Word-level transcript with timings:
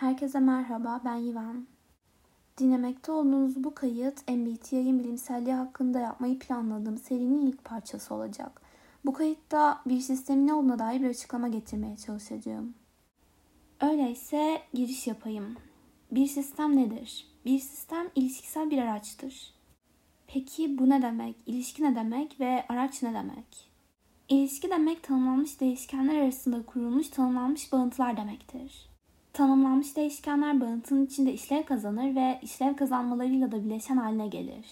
Herkese 0.00 0.40
merhaba, 0.40 1.00
ben 1.04 1.14
Yivan. 1.14 1.66
Dinlemekte 2.58 3.12
olduğunuz 3.12 3.64
bu 3.64 3.74
kayıt 3.74 4.28
MBTI'nin 4.28 4.98
bilimselliği 4.98 5.54
hakkında 5.54 6.00
yapmayı 6.00 6.38
planladığım 6.38 6.98
serinin 6.98 7.46
ilk 7.46 7.64
parçası 7.64 8.14
olacak. 8.14 8.62
Bu 9.04 9.12
kayıtta 9.12 9.82
bir 9.86 10.00
sistemin 10.00 10.46
ne 10.46 10.54
olduğuna 10.54 10.78
dair 10.78 11.00
bir 11.00 11.08
açıklama 11.08 11.48
getirmeye 11.48 11.96
çalışacağım. 11.96 12.74
Öyleyse 13.80 14.62
giriş 14.74 15.06
yapayım. 15.06 15.56
Bir 16.10 16.26
sistem 16.26 16.76
nedir? 16.76 17.26
Bir 17.44 17.58
sistem 17.58 18.06
ilişkisel 18.14 18.70
bir 18.70 18.78
araçtır. 18.78 19.54
Peki 20.26 20.78
bu 20.78 20.88
ne 20.88 21.02
demek? 21.02 21.36
İlişki 21.46 21.82
ne 21.82 21.94
demek 21.94 22.40
ve 22.40 22.66
araç 22.68 23.02
ne 23.02 23.14
demek? 23.14 23.70
İlişki 24.28 24.70
demek 24.70 25.02
tanımlanmış 25.02 25.60
değişkenler 25.60 26.20
arasında 26.20 26.66
kurulmuş 26.66 27.08
tanımlanmış 27.08 27.72
bağıntılar 27.72 28.16
demektir. 28.16 28.89
Tanımlanmış 29.40 29.96
değişkenler 29.96 30.60
bağıntının 30.60 31.06
içinde 31.06 31.32
işlev 31.32 31.62
kazanır 31.62 32.14
ve 32.14 32.38
işlev 32.42 32.76
kazanmalarıyla 32.76 33.52
da 33.52 33.64
bileşen 33.64 33.96
haline 33.96 34.28
gelir. 34.28 34.66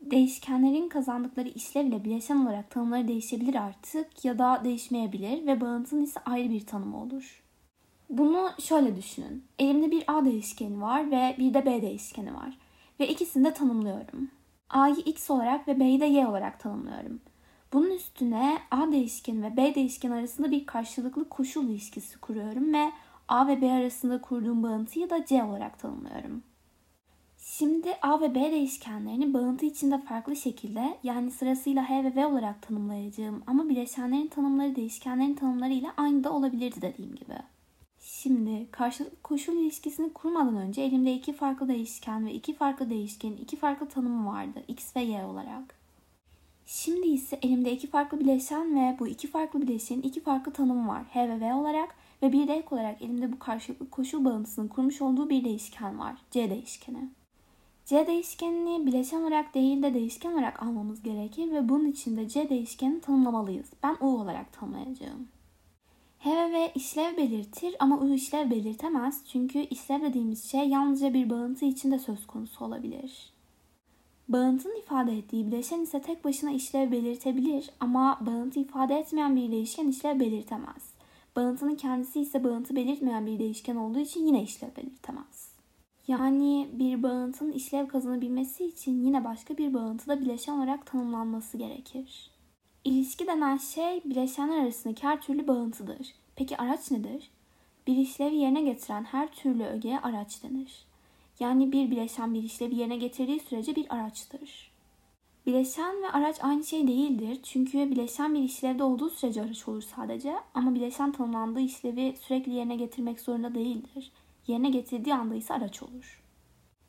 Değişkenlerin 0.00 0.88
kazandıkları 0.88 1.48
işlev 1.48 1.86
ile 1.86 2.04
bileşen 2.04 2.36
olarak 2.36 2.70
tanımları 2.70 3.08
değişebilir 3.08 3.54
artık 3.54 4.24
ya 4.24 4.38
da 4.38 4.60
değişmeyebilir 4.64 5.46
ve 5.46 5.60
bağıntının 5.60 6.02
ise 6.02 6.20
ayrı 6.20 6.50
bir 6.50 6.66
tanımı 6.66 7.02
olur. 7.02 7.42
Bunu 8.10 8.50
şöyle 8.58 8.96
düşünün. 8.96 9.44
Elimde 9.58 9.90
bir 9.90 10.04
A 10.06 10.24
değişkeni 10.24 10.80
var 10.80 11.10
ve 11.10 11.36
bir 11.38 11.54
de 11.54 11.66
B 11.66 11.82
değişkeni 11.82 12.34
var. 12.34 12.58
Ve 13.00 13.08
ikisini 13.08 13.44
de 13.44 13.54
tanımlıyorum. 13.54 14.30
A'yı 14.70 14.96
X 14.96 15.30
olarak 15.30 15.68
ve 15.68 15.80
B'yi 15.80 16.00
de 16.00 16.06
Y 16.06 16.26
olarak 16.26 16.60
tanımlıyorum. 16.60 17.20
Bunun 17.72 17.90
üstüne 17.90 18.58
A 18.70 18.92
değişkeni 18.92 19.42
ve 19.42 19.56
B 19.56 19.74
değişkeni 19.74 20.14
arasında 20.14 20.50
bir 20.50 20.66
karşılıklı 20.66 21.28
koşul 21.28 21.68
ilişkisi 21.68 22.18
kuruyorum 22.18 22.74
ve 22.74 22.90
A 23.28 23.48
ve 23.48 23.62
B 23.62 23.72
arasında 23.72 24.20
kurduğum 24.20 24.62
bağıntıyı 24.62 25.10
da 25.10 25.26
C 25.26 25.44
olarak 25.44 25.78
tanımlıyorum. 25.78 26.42
Şimdi 27.38 27.94
A 28.02 28.20
ve 28.20 28.34
B 28.34 28.52
değişkenlerini 28.52 29.34
bağıntı 29.34 29.66
içinde 29.66 30.00
farklı 30.00 30.36
şekilde 30.36 30.98
yani 31.02 31.30
sırasıyla 31.30 31.90
H 31.90 32.04
ve 32.04 32.16
V 32.16 32.26
olarak 32.26 32.62
tanımlayacağım 32.62 33.42
ama 33.46 33.68
bileşenlerin 33.68 34.26
tanımları 34.26 34.76
değişkenlerin 34.76 35.34
tanımları 35.34 35.72
ile 35.72 35.88
aynı 35.96 36.24
da 36.24 36.32
olabilirdi 36.32 36.82
dediğim 36.82 37.14
gibi. 37.14 37.34
Şimdi 38.00 38.70
karşılıklı 38.70 39.22
koşul 39.22 39.52
ilişkisini 39.52 40.12
kurmadan 40.12 40.56
önce 40.56 40.82
elimde 40.82 41.14
iki 41.14 41.32
farklı 41.32 41.68
değişken 41.68 42.26
ve 42.26 42.32
iki 42.32 42.54
farklı 42.54 42.90
değişkenin 42.90 43.36
iki 43.36 43.56
farklı 43.56 43.88
tanımı 43.88 44.26
vardı 44.28 44.62
x 44.68 44.96
ve 44.96 45.00
y 45.00 45.24
olarak. 45.24 45.85
Şimdi 46.66 47.08
ise 47.08 47.38
elimde 47.42 47.72
iki 47.72 47.86
farklı 47.86 48.20
bileşen 48.20 48.76
ve 48.76 48.96
bu 48.98 49.08
iki 49.08 49.28
farklı 49.28 49.62
bileşenin 49.62 50.02
iki 50.02 50.20
farklı 50.20 50.52
tanımı 50.52 50.88
var 50.88 51.04
h 51.12 51.28
ve 51.28 51.40
v 51.40 51.54
olarak 51.54 51.94
ve 52.22 52.32
bir 52.32 52.48
de 52.48 52.54
ek 52.54 52.66
olarak 52.70 53.02
elimde 53.02 53.32
bu 53.32 53.38
karşılıklı 53.38 53.90
koşul 53.90 54.24
bağıntısının 54.24 54.68
kurmuş 54.68 55.02
olduğu 55.02 55.30
bir 55.30 55.44
değişken 55.44 55.98
var. 55.98 56.16
C 56.30 56.50
değişkeni. 56.50 57.08
C 57.84 58.06
değişkenini 58.06 58.86
bileşen 58.86 59.20
olarak 59.20 59.54
değil 59.54 59.82
de 59.82 59.94
değişken 59.94 60.32
olarak 60.32 60.62
almamız 60.62 61.02
gerekir 61.02 61.52
ve 61.52 61.68
bunun 61.68 61.86
için 61.86 62.16
de 62.16 62.28
C 62.28 62.48
değişkenini 62.48 63.00
tanımlamalıyız. 63.00 63.72
Ben 63.82 63.96
U 64.00 64.06
olarak 64.06 64.52
tanımlayacağım. 64.52 65.28
H 66.18 66.52
ve 66.52 66.72
işlev 66.74 67.16
belirtir 67.16 67.76
ama 67.78 67.98
U 67.98 68.14
işlev 68.14 68.50
belirtemez 68.50 69.22
çünkü 69.26 69.58
işlev 69.58 70.02
dediğimiz 70.02 70.44
şey 70.44 70.68
yalnızca 70.68 71.14
bir 71.14 71.30
bağıntı 71.30 71.64
içinde 71.64 71.98
söz 71.98 72.26
konusu 72.26 72.64
olabilir. 72.64 73.35
Bağıntının 74.28 74.78
ifade 74.78 75.18
ettiği 75.18 75.46
bileşen 75.46 75.80
ise 75.80 76.00
tek 76.02 76.24
başına 76.24 76.50
işlev 76.50 76.92
belirtebilir 76.92 77.70
ama 77.80 78.18
bağıntı 78.20 78.60
ifade 78.60 78.98
etmeyen 78.98 79.36
bir 79.36 79.50
değişken 79.50 79.88
işlev 79.88 80.20
belirtemez. 80.20 80.94
Bağıntının 81.36 81.74
kendisi 81.74 82.20
ise 82.20 82.44
bağıntı 82.44 82.76
belirtmeyen 82.76 83.26
bir 83.26 83.38
değişken 83.38 83.76
olduğu 83.76 83.98
için 83.98 84.26
yine 84.26 84.42
işlev 84.42 84.76
belirtemez. 84.76 85.56
Yani 86.08 86.68
bir 86.72 87.02
bağıntının 87.02 87.52
işlev 87.52 87.88
kazanabilmesi 87.88 88.64
için 88.64 89.04
yine 89.04 89.24
başka 89.24 89.58
bir 89.58 89.74
bağıntıda 89.74 90.20
bileşen 90.20 90.52
olarak 90.52 90.86
tanımlanması 90.86 91.58
gerekir. 91.58 92.30
İlişki 92.84 93.26
denen 93.26 93.56
şey 93.56 94.04
bileşenler 94.04 94.58
arasındaki 94.58 95.02
her 95.02 95.20
türlü 95.20 95.48
bağıntıdır. 95.48 96.14
Peki 96.36 96.56
araç 96.56 96.90
nedir? 96.90 97.30
Bir 97.86 97.96
işlevi 97.96 98.36
yerine 98.36 98.62
getiren 98.62 99.04
her 99.04 99.32
türlü 99.32 99.64
ögeye 99.64 100.00
araç 100.00 100.42
denir. 100.42 100.86
Yani 101.40 101.72
bir 101.72 101.90
bileşen 101.90 102.34
bir 102.34 102.42
işlevi 102.42 102.74
yerine 102.76 102.96
getirdiği 102.96 103.40
sürece 103.40 103.76
bir 103.76 103.94
araçtır. 103.94 104.70
Bileşen 105.46 106.02
ve 106.02 106.08
araç 106.08 106.36
aynı 106.40 106.64
şey 106.64 106.88
değildir. 106.88 107.40
Çünkü 107.42 107.90
bileşen 107.90 108.34
bir 108.34 108.42
işlevde 108.42 108.84
olduğu 108.84 109.10
sürece 109.10 109.42
araç 109.42 109.68
olur 109.68 109.82
sadece. 109.82 110.36
Ama 110.54 110.74
bileşen 110.74 111.12
tanımlandığı 111.12 111.60
işlevi 111.60 112.16
sürekli 112.20 112.52
yerine 112.52 112.76
getirmek 112.76 113.20
zorunda 113.20 113.54
değildir. 113.54 114.12
Yerine 114.46 114.70
getirdiği 114.70 115.14
anda 115.14 115.34
ise 115.34 115.54
araç 115.54 115.82
olur. 115.82 116.22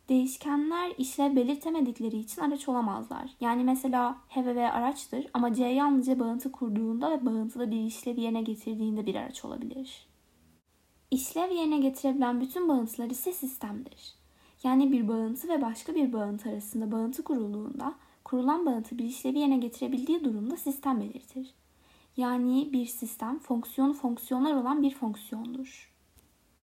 Değişkenler 0.09 0.91
işlev 0.97 1.35
belirtemedikleri 1.35 2.17
için 2.17 2.41
araç 2.41 2.69
olamazlar. 2.69 3.29
Yani 3.41 3.63
mesela 3.63 4.17
H 4.27 4.45
ve 4.45 4.55
V 4.55 4.71
araçtır 4.71 5.27
ama 5.33 5.53
C 5.53 5.65
yalnızca 5.65 6.19
bağıntı 6.19 6.51
kurduğunda 6.51 7.11
ve 7.11 7.25
bağıntıda 7.25 7.71
bir 7.71 7.85
işlevi 7.85 8.21
yerine 8.21 8.41
getirdiğinde 8.41 9.05
bir 9.05 9.15
araç 9.15 9.45
olabilir. 9.45 10.07
İşlev 11.11 11.51
yerine 11.51 11.79
getirebilen 11.79 12.41
bütün 12.41 12.69
bağıntılar 12.69 13.09
ise 13.09 13.33
sistemdir. 13.33 14.16
Yani 14.63 14.91
bir 14.91 15.07
bağıntı 15.07 15.47
ve 15.47 15.61
başka 15.61 15.95
bir 15.95 16.13
bağıntı 16.13 16.49
arasında 16.49 16.91
bağıntı 16.91 17.23
kurulduğunda 17.23 17.95
kurulan 18.23 18.65
bağıntı 18.65 18.97
bir 18.97 19.05
işlevi 19.05 19.39
yerine 19.39 19.57
getirebildiği 19.57 20.23
durumda 20.23 20.57
sistem 20.57 20.99
belirtir. 21.01 21.53
Yani 22.17 22.69
bir 22.73 22.85
sistem 22.85 23.39
fonksiyonu 23.39 23.93
fonksiyonlar 23.93 24.53
olan 24.53 24.83
bir 24.83 24.95
fonksiyondur. 24.95 25.96